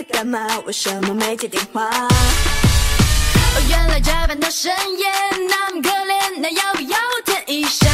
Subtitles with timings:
[0.00, 0.58] 在干嘛？
[0.64, 1.84] 为什么没接电话？
[1.84, 2.08] 哦，
[3.68, 5.06] 原来加班到深夜
[5.46, 6.96] 那么可怜，那要不要
[7.26, 7.86] 舔一下？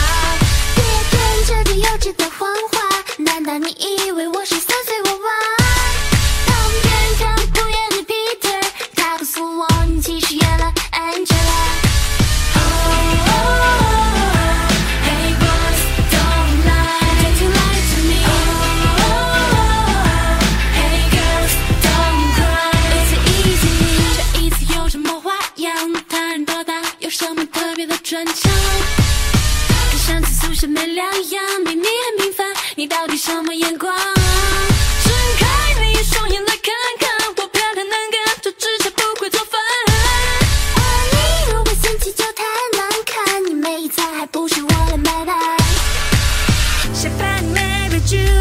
[0.77, 4.56] 别跟着这幼稚的谎话，难道你以为我是
[27.07, 28.35] 有什么特别的专长？
[29.93, 33.95] 跟上次宿舍没两样，明明很平凡，你到底什么眼光？
[33.95, 39.61] 睁开你双眼来看看，我漂亮能干，就只差不会做饭。
[40.75, 40.81] 而
[41.13, 42.43] 你如果嫌弃就太
[42.77, 45.37] 难看，你没菜还不是我来买单？
[46.93, 48.36] 谁怕你 Mary Julia Rose？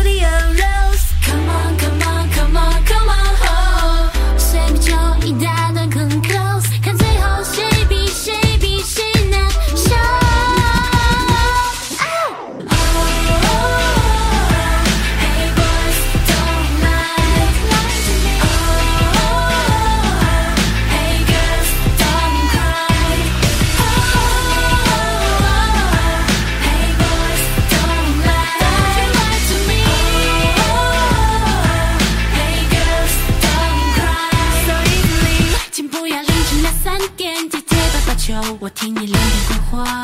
[38.25, 40.01] 求我听你两点鬼话。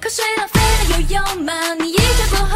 [0.00, 1.52] 口水浪费了有用吗？
[1.78, 2.49] 你一觉过后